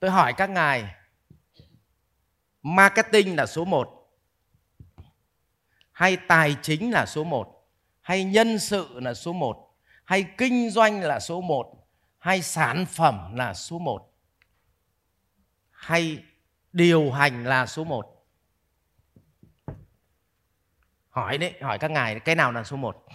[0.00, 0.94] tôi hỏi các ngài,
[2.62, 3.94] marketing là số 1
[5.92, 7.68] hay tài chính là số 1
[8.00, 9.74] hay nhân sự là số 1
[10.04, 11.88] hay kinh doanh là số 1
[12.18, 14.14] hay sản phẩm là số 1
[15.70, 16.24] hay
[16.72, 18.14] điều hành là số 1
[21.10, 23.06] hỏi đấy, hỏi các ngài, cái nào là số 1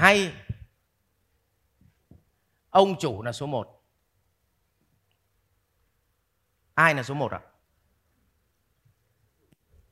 [0.00, 0.32] hay.
[2.70, 3.82] Ông chủ là số 1
[6.74, 7.40] ai là số 1 ạ?
[7.42, 7.50] À?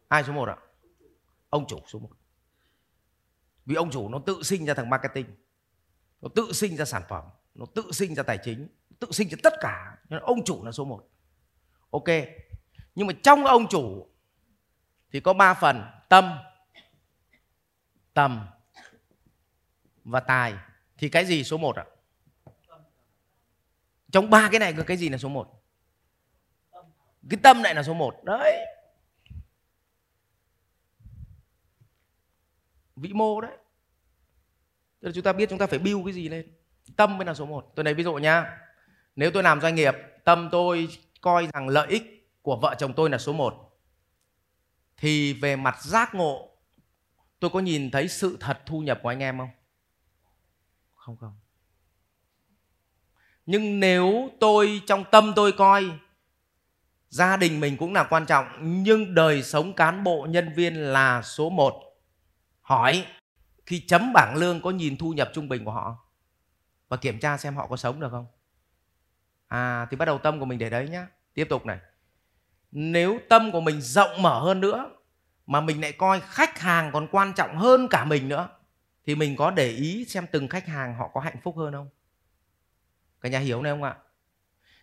[0.08, 0.56] ai số 1 ạ?
[0.58, 0.62] À?
[1.50, 2.08] ông chủ số 1
[3.66, 5.26] vì ông chủ nó tự sinh ra thằng marketing,
[6.20, 8.68] nó tự sinh ra sản phẩm, nó tự sinh ra tài chính
[8.98, 9.96] tự sinh ra tất cả.
[10.08, 11.08] Nên ông chủ là số 1
[11.90, 12.08] ok.
[12.94, 14.08] Nhưng mà trong ông chủ
[15.10, 15.82] thì có 3 phần.
[16.08, 16.38] Tâm.
[18.14, 18.46] Tầm
[20.10, 20.54] và tài,
[20.98, 21.84] thì cái gì số 1 ạ?
[24.10, 25.54] Trong ba cái này, cái gì là số 1
[27.30, 28.66] cái tâm lại là số 1 đấy.
[32.96, 33.56] Vĩ mô đấy.
[35.00, 36.52] Tức là chúng ta biết chúng ta phải build cái gì lên.
[36.96, 38.58] Tâm mới là số 1 tôi lấy ví dụ nhá.
[39.16, 40.88] Nếu tôi làm doanh nghiệp, tâm tôi
[41.20, 43.64] coi rằng lợi ích của vợ chồng tôi là số 1
[44.96, 46.48] thì về mặt giác ngộ,
[47.40, 49.50] tôi có nhìn thấy sự thật thu nhập của anh em không?
[51.08, 51.36] Không không.
[53.46, 55.90] Nhưng nếu tôi trong tâm tôi coi,
[57.08, 58.46] gia đình mình cũng là quan trọng,
[58.82, 61.82] nhưng đời sống cán bộ nhân viên là số 1
[62.60, 63.06] hỏi,
[63.66, 65.96] khi chấm bảng lương có nhìn thu nhập trung bình của họ
[66.88, 68.26] và kiểm tra xem họ có sống được không?
[69.48, 71.06] À thì bắt đầu tâm của mình để đấy nhá.
[71.34, 71.78] Tiếp tục này.
[72.72, 74.90] Nếu tâm của mình rộng mở hơn nữa,
[75.46, 78.48] mà mình lại coi khách hàng còn quan trọng hơn cả mình nữa
[79.08, 81.88] thì mình có để ý xem từng khách hàng họ có hạnh phúc hơn không?
[83.20, 83.96] Cả nhà hiểu này không ạ?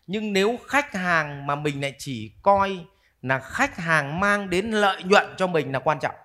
[0.07, 2.85] Nhưng nếu khách hàng mà mình lại chỉ coi
[3.21, 6.15] là khách hàng mang đến lợi nhuận cho mình là quan trọng.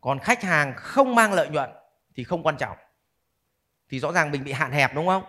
[0.00, 1.70] Còn khách hàng không mang lợi nhuận
[2.14, 2.76] thì không quan trọng.
[3.88, 5.24] Thì rõ ràng mình bị hạn hẹp đúng không?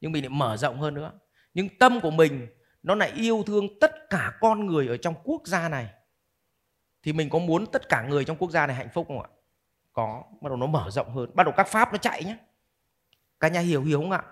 [0.00, 1.12] Nhưng mình lại mở rộng hơn nữa.
[1.54, 2.46] Nhưng tâm của mình,
[2.82, 5.88] nó lại yêu thương tất cả con người ở trong quốc gia này.
[7.02, 9.28] Thì mình có muốn tất cả người trong quốc gia này hạnh phúc không ạ?
[9.92, 11.30] Có, bắt đầu nó mở rộng hơn.
[11.34, 12.36] Bắt đầu các pháp nó chạy nhé
[13.42, 14.24] cả nhà hiểu hiểu không ạ?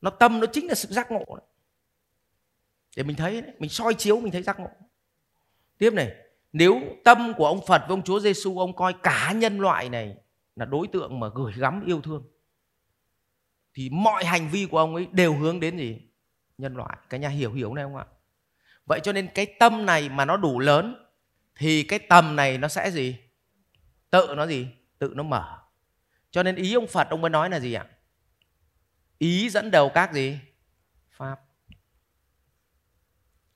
[0.00, 1.46] Nó tâm nó chính là sự giác ngộ đấy.
[2.96, 3.52] để mình thấy đấy.
[3.58, 4.70] mình soi chiếu, mình thấy giác ngộ.
[5.78, 6.14] Tiếp này,
[6.52, 10.16] nếu tâm của ông Phật với ông Chúa Giêsu ông coi cả nhân loại này
[10.56, 12.24] là đối tượng mà gửi gắm yêu thương,
[13.74, 16.00] thì mọi hành vi của ông ấy đều hướng đến gì?
[16.58, 16.98] Nhân loại.
[17.10, 18.06] Cái nhà hiểu hiểu này không ạ?
[18.86, 21.06] Vậy cho nên cái tâm này mà nó đủ lớn,
[21.56, 23.16] thì cái tầm này nó sẽ gì?
[24.12, 24.68] Tự nó gì?
[24.98, 25.58] Tự nó mở.
[26.30, 27.86] Cho nên ý ông phật, ông mới nói là gì ạ?
[29.18, 30.38] Ý dẫn đầu các gì?
[31.10, 31.40] Pháp.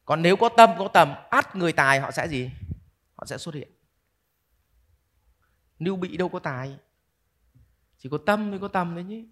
[0.04, 2.50] Còn nếu có tâm, có tầm, ắt người tài, họ sẽ gì?
[3.14, 3.68] Họ sẽ xuất hiện.
[5.78, 6.78] Lưu bị đâu có tài.
[7.98, 9.28] Chỉ có tâm mới có tầm đấy nhỉ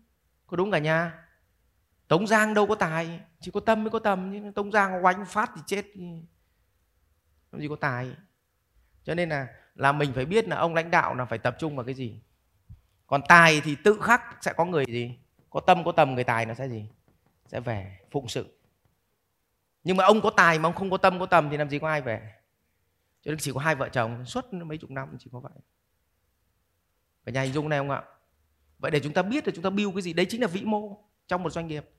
[0.47, 1.29] có đúng cả nhà?
[2.09, 3.21] Tống giang đâu có tài.
[3.41, 5.87] Chỉ có tâm mới có tầm chứ tống giang oanh phát thì chết
[7.53, 8.17] làm gì có tài.
[9.05, 11.77] Cho nên là là mình phải biết là ông lãnh đạo là phải tập trung
[11.77, 12.21] vào cái gì.
[13.07, 15.19] Còn tài thì tự khắc sẽ có người gì?
[15.51, 16.87] Có tâm, có tầm, người tài nó sẽ gì?
[17.47, 18.59] Sẽ về phụng sự.
[19.85, 21.79] Nhưng mà ông có tài mà ông không có tâm, có tầm thì làm gì
[21.79, 22.33] có ai về?
[23.23, 25.53] Cho nên chỉ có hai vợ chồng, suốt mấy chục năm chỉ có vậy.
[27.25, 28.03] Cả nhà hình dung này không ạ?
[28.79, 30.63] Vậy để chúng ta biết là chúng ta build cái gì, đấy chính là vĩ
[30.63, 31.91] mô trong một doanh nghiệp.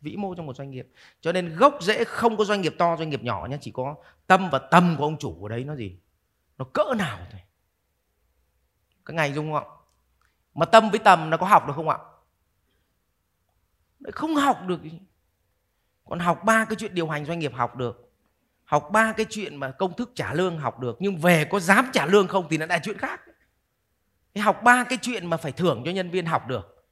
[0.00, 0.88] Vĩ mô trong một doanh nghiệp.
[1.20, 3.96] Cho nên gốc rễ không có doanh nghiệp to, doanh nghiệp nhỏ nhé chỉ có
[4.26, 5.96] tâm và tâm của ông chủ ở đấy nó gì?
[6.58, 7.40] Nó cỡ nào thôi
[9.04, 9.70] các ngài dung không ạ?
[10.54, 11.98] Mà tâm với tầm nó có học được không ạ?
[14.12, 14.80] Không học được
[16.04, 18.12] còn học ba cái chuyện điều hành doanh nghiệp học được.
[18.64, 20.96] Học ba cái chuyện mà công thức trả lương học được.
[21.00, 23.20] Nhưng về có dám trả lương không thì nó là chuyện khác.
[24.40, 26.86] Học ba cái chuyện mà phải thưởng cho nhân viên học được.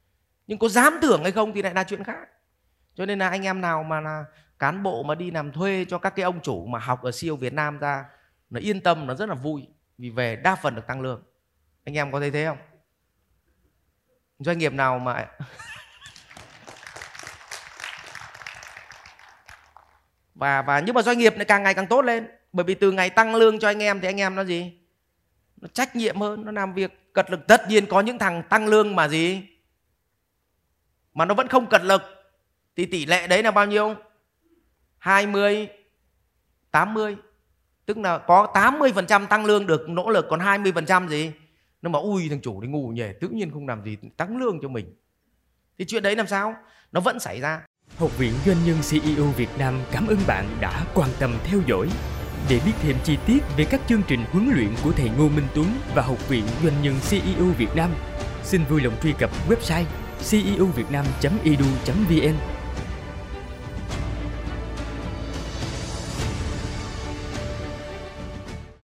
[0.47, 2.29] Nhưng có dám thưởng hay không thì lại là chuyện khác.
[2.95, 4.25] Cho nên là anh em nào mà là
[4.59, 7.35] cán bộ mà đi làm thuê cho các cái ông chủ mà học ở siêu
[7.35, 8.05] Việt Nam ra
[8.51, 9.67] nó yên tâm, nó rất là vui
[9.97, 11.23] vì về đa phần được tăng lương.
[11.83, 12.57] Anh em có thấy thế không?
[14.39, 15.27] Doanh nghiệp nào mà
[20.35, 22.27] và và nhưng mà doanh nghiệp lại càng ngày càng tốt lên.
[22.53, 24.79] Bởi vì từ ngày tăng lương cho anh em thì anh em nó gì?
[25.57, 27.47] Nó trách nhiệm hơn, nó làm việc cật lực.
[27.47, 29.43] Tất nhiên có những thằng tăng lương mà gì?
[31.13, 32.01] Mà nó vẫn không cật lực.
[32.75, 33.95] Thì tỷ lệ đấy là bao nhiêu?
[34.97, 35.67] 20
[36.71, 37.17] 80
[37.85, 41.31] tức là có 80% tăng lương được nỗ lực còn 20% gì?
[41.81, 44.59] Nó mà ui thằng chủ đi ngu nhỉ tự nhiên không làm gì tăng lương
[44.61, 44.95] cho mình.
[45.77, 46.55] Thì chuyện đấy làm sao?
[46.91, 47.61] Nó vẫn xảy ra.
[47.97, 51.89] Học viện Doanh nhân CEO Việt Nam cảm ơn bạn đã quan tâm theo dõi.
[52.49, 55.47] Để biết thêm chi tiết về các chương trình huấn luyện của thầy Ngô Minh
[55.55, 57.89] Tuấn và Học viện Doanh nhân CEO Việt Nam,
[58.43, 59.85] xin vui lòng truy cập website
[60.29, 62.60] ceovietnam.edu.vn